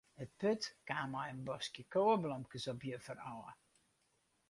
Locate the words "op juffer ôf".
2.75-3.57